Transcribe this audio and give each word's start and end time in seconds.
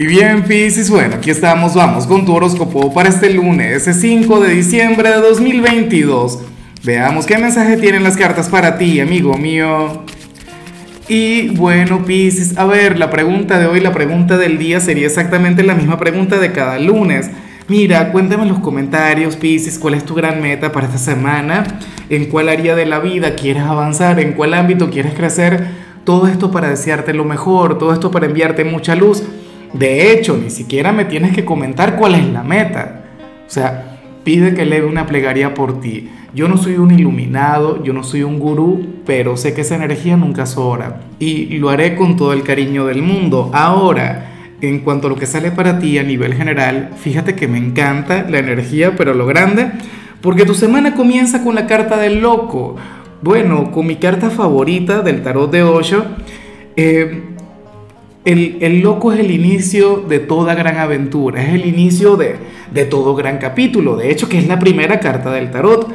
Y 0.00 0.06
bien, 0.06 0.44
Piscis, 0.44 0.90
bueno, 0.90 1.16
aquí 1.16 1.28
estamos, 1.28 1.74
vamos 1.74 2.06
con 2.06 2.24
tu 2.24 2.32
horóscopo 2.32 2.94
para 2.94 3.08
este 3.08 3.30
lunes, 3.30 3.82
5 3.82 4.38
de 4.38 4.50
diciembre 4.54 5.10
de 5.10 5.16
2022. 5.16 6.38
Veamos 6.84 7.26
qué 7.26 7.36
mensaje 7.36 7.76
tienen 7.78 8.04
las 8.04 8.16
cartas 8.16 8.48
para 8.48 8.78
ti, 8.78 9.00
amigo 9.00 9.36
mío. 9.36 10.04
Y 11.08 11.48
bueno, 11.48 12.04
Piscis, 12.04 12.56
a 12.56 12.64
ver, 12.64 12.96
la 12.96 13.10
pregunta 13.10 13.58
de 13.58 13.66
hoy, 13.66 13.80
la 13.80 13.92
pregunta 13.92 14.36
del 14.36 14.56
día 14.56 14.78
sería 14.78 15.08
exactamente 15.08 15.64
la 15.64 15.74
misma 15.74 15.98
pregunta 15.98 16.38
de 16.38 16.52
cada 16.52 16.78
lunes. 16.78 17.28
Mira, 17.66 18.12
cuéntame 18.12 18.44
en 18.44 18.50
los 18.50 18.60
comentarios, 18.60 19.34
Piscis, 19.34 19.80
cuál 19.80 19.94
es 19.94 20.04
tu 20.04 20.14
gran 20.14 20.40
meta 20.40 20.70
para 20.70 20.86
esta 20.86 20.98
semana, 20.98 21.64
en 22.08 22.26
cuál 22.26 22.50
área 22.50 22.76
de 22.76 22.86
la 22.86 23.00
vida 23.00 23.34
quieres 23.34 23.64
avanzar, 23.64 24.20
en 24.20 24.34
cuál 24.34 24.54
ámbito 24.54 24.90
quieres 24.90 25.14
crecer. 25.14 25.66
Todo 26.04 26.28
esto 26.28 26.52
para 26.52 26.70
desearte 26.70 27.12
lo 27.14 27.24
mejor, 27.24 27.78
todo 27.78 27.92
esto 27.92 28.12
para 28.12 28.26
enviarte 28.26 28.62
mucha 28.62 28.94
luz. 28.94 29.24
De 29.72 30.12
hecho, 30.12 30.36
ni 30.36 30.50
siquiera 30.50 30.92
me 30.92 31.04
tienes 31.04 31.34
que 31.34 31.44
comentar 31.44 31.96
cuál 31.96 32.14
es 32.14 32.26
la 32.26 32.42
meta. 32.42 33.04
O 33.46 33.50
sea, 33.50 33.98
pide 34.24 34.54
que 34.54 34.62
eleve 34.62 34.86
una 34.86 35.06
plegaria 35.06 35.54
por 35.54 35.80
ti. 35.80 36.08
Yo 36.34 36.48
no 36.48 36.56
soy 36.56 36.76
un 36.76 36.90
iluminado, 36.90 37.82
yo 37.82 37.92
no 37.92 38.04
soy 38.04 38.22
un 38.22 38.38
gurú, 38.38 39.00
pero 39.06 39.36
sé 39.36 39.54
que 39.54 39.62
esa 39.62 39.76
energía 39.76 40.16
nunca 40.16 40.46
sobra. 40.46 41.00
Y 41.18 41.58
lo 41.58 41.70
haré 41.70 41.96
con 41.96 42.16
todo 42.16 42.32
el 42.32 42.42
cariño 42.42 42.86
del 42.86 43.02
mundo. 43.02 43.50
Ahora, 43.54 44.54
en 44.60 44.80
cuanto 44.80 45.06
a 45.06 45.10
lo 45.10 45.16
que 45.16 45.26
sale 45.26 45.50
para 45.50 45.78
ti 45.78 45.98
a 45.98 46.02
nivel 46.02 46.34
general, 46.34 46.90
fíjate 46.96 47.34
que 47.34 47.48
me 47.48 47.58
encanta 47.58 48.26
la 48.28 48.38
energía, 48.38 48.96
pero 48.96 49.14
lo 49.14 49.24
grande, 49.26 49.70
porque 50.20 50.44
tu 50.44 50.54
semana 50.54 50.94
comienza 50.94 51.42
con 51.42 51.54
la 51.54 51.66
carta 51.66 51.96
del 51.96 52.20
loco. 52.20 52.76
Bueno, 53.22 53.70
con 53.72 53.86
mi 53.86 53.96
carta 53.96 54.30
favorita 54.30 55.00
del 55.00 55.22
tarot 55.22 55.50
de 55.50 55.62
Osho. 55.62 56.04
Eh, 56.76 57.22
el, 58.24 58.80
loco 58.80 59.12
es 59.12 59.20
el 59.20 59.30
inicio 59.30 60.04
de 60.08 60.18
toda 60.18 60.54
gran 60.54 60.76
aventura, 60.78 61.42
es 61.42 61.54
el 61.54 61.66
inicio 61.66 62.16
de, 62.16 62.36
de 62.72 62.84
todo 62.84 63.14
gran 63.14 63.38
capítulo, 63.38 63.96
de 63.96 64.10
hecho 64.10 64.28
que 64.28 64.38
es 64.38 64.46
la 64.46 64.58
primera 64.58 65.00
carta 65.00 65.30
del 65.30 65.50
tarot. 65.50 65.92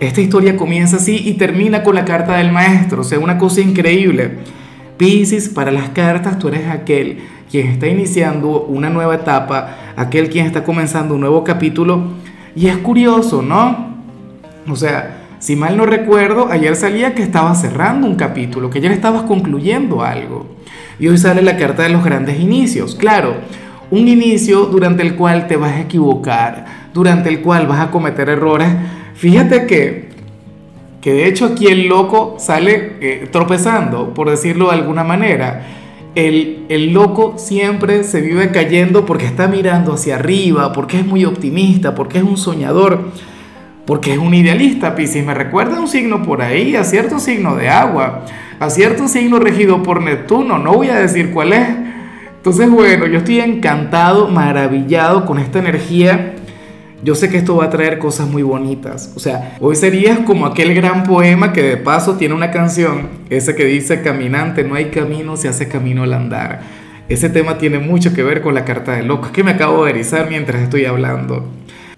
Esta 0.00 0.20
historia 0.20 0.56
comienza 0.56 0.96
así 0.96 1.22
y 1.24 1.34
termina 1.34 1.82
con 1.82 1.94
la 1.94 2.04
carta 2.04 2.36
del 2.36 2.50
maestro, 2.50 3.02
o 3.02 3.04
sea, 3.04 3.18
una 3.18 3.38
cosa 3.38 3.60
increíble. 3.60 4.38
Piscis, 4.96 5.48
para 5.48 5.70
las 5.70 5.90
cartas 5.90 6.38
tú 6.38 6.48
eres 6.48 6.68
aquel 6.68 7.18
quien 7.50 7.68
está 7.68 7.86
iniciando 7.86 8.62
una 8.62 8.88
nueva 8.88 9.16
etapa, 9.16 9.76
aquel 9.94 10.30
quien 10.30 10.46
está 10.46 10.64
comenzando 10.64 11.14
un 11.14 11.20
nuevo 11.20 11.44
capítulo. 11.44 12.02
Y 12.56 12.68
es 12.68 12.78
curioso, 12.78 13.42
¿no? 13.42 13.92
O 14.68 14.74
sea, 14.76 15.22
si 15.38 15.54
mal 15.56 15.76
no 15.76 15.84
recuerdo, 15.84 16.48
ayer 16.50 16.74
salía 16.76 17.14
que 17.14 17.22
estaba 17.22 17.54
cerrando 17.54 18.06
un 18.06 18.14
capítulo, 18.14 18.70
que 18.70 18.78
ayer 18.78 18.92
estabas 18.92 19.22
concluyendo 19.22 20.02
algo. 20.02 20.51
Y 21.02 21.08
hoy 21.08 21.18
sale 21.18 21.42
la 21.42 21.56
carta 21.56 21.82
de 21.82 21.88
los 21.88 22.04
grandes 22.04 22.38
inicios. 22.38 22.94
Claro, 22.94 23.34
un 23.90 24.06
inicio 24.06 24.66
durante 24.66 25.02
el 25.02 25.16
cual 25.16 25.48
te 25.48 25.56
vas 25.56 25.72
a 25.72 25.80
equivocar, 25.80 26.64
durante 26.94 27.28
el 27.28 27.40
cual 27.40 27.66
vas 27.66 27.80
a 27.80 27.90
cometer 27.90 28.28
errores. 28.28 28.68
Fíjate 29.16 29.66
que, 29.66 30.10
que 31.00 31.12
de 31.12 31.26
hecho 31.26 31.46
aquí 31.46 31.66
el 31.66 31.88
loco 31.88 32.36
sale 32.38 32.98
eh, 33.00 33.28
tropezando, 33.32 34.14
por 34.14 34.30
decirlo 34.30 34.66
de 34.66 34.74
alguna 34.76 35.02
manera. 35.02 35.66
El, 36.14 36.66
el, 36.68 36.92
loco 36.92 37.34
siempre 37.36 38.04
se 38.04 38.20
vive 38.20 38.52
cayendo 38.52 39.04
porque 39.04 39.26
está 39.26 39.48
mirando 39.48 39.94
hacia 39.94 40.14
arriba, 40.14 40.72
porque 40.72 41.00
es 41.00 41.04
muy 41.04 41.24
optimista, 41.24 41.96
porque 41.96 42.18
es 42.18 42.24
un 42.24 42.36
soñador, 42.36 43.08
porque 43.86 44.12
es 44.12 44.18
un 44.18 44.34
idealista. 44.34 44.94
Piscis 44.94 45.26
me 45.26 45.34
recuerda 45.34 45.80
un 45.80 45.88
signo 45.88 46.22
por 46.22 46.42
ahí, 46.42 46.76
a 46.76 46.84
cierto 46.84 47.18
signo 47.18 47.56
de 47.56 47.70
agua 47.70 48.24
cierto 48.70 49.08
signo 49.08 49.38
regido 49.38 49.82
por 49.82 50.02
Neptuno, 50.02 50.58
no 50.58 50.74
voy 50.74 50.88
a 50.88 50.98
decir 50.98 51.30
cuál 51.30 51.52
es. 51.52 51.68
Entonces, 52.36 52.68
bueno, 52.70 53.06
yo 53.06 53.18
estoy 53.18 53.40
encantado, 53.40 54.28
maravillado 54.28 55.26
con 55.26 55.38
esta 55.38 55.58
energía. 55.58 56.34
Yo 57.04 57.14
sé 57.14 57.28
que 57.28 57.36
esto 57.36 57.56
va 57.56 57.64
a 57.64 57.70
traer 57.70 57.98
cosas 57.98 58.28
muy 58.28 58.42
bonitas. 58.42 59.12
O 59.16 59.20
sea, 59.20 59.56
hoy 59.60 59.74
serías 59.74 60.20
como 60.20 60.46
aquel 60.46 60.74
gran 60.74 61.02
poema 61.02 61.52
que 61.52 61.62
de 61.62 61.76
paso 61.76 62.16
tiene 62.16 62.34
una 62.34 62.50
canción, 62.50 63.08
ese 63.30 63.56
que 63.56 63.64
dice, 63.64 64.02
caminante, 64.02 64.62
no 64.62 64.76
hay 64.76 64.86
camino, 64.86 65.36
se 65.36 65.48
hace 65.48 65.68
camino 65.68 66.04
al 66.04 66.12
andar. 66.12 66.60
Ese 67.08 67.28
tema 67.28 67.58
tiene 67.58 67.78
mucho 67.78 68.14
que 68.14 68.22
ver 68.22 68.40
con 68.40 68.54
la 68.54 68.64
carta 68.64 68.92
de 68.92 69.02
loco, 69.02 69.30
que 69.32 69.42
me 69.42 69.50
acabo 69.50 69.84
de 69.84 69.90
erizar 69.90 70.28
mientras 70.28 70.62
estoy 70.62 70.84
hablando. 70.84 71.48